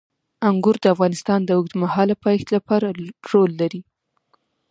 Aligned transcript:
انګور 0.47 0.75
د 0.81 0.85
افغانستان 0.93 1.39
د 1.45 1.49
اوږدمهاله 1.57 2.15
پایښت 2.25 2.47
لپاره 2.55 2.87
رول 3.29 3.51
لري. 3.61 3.81